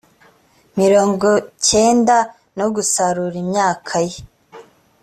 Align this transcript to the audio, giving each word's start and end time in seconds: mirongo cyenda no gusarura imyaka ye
mirongo 0.79 1.27
cyenda 1.67 2.15
no 2.57 2.67
gusarura 2.75 3.35
imyaka 3.43 3.95
ye 4.09 4.19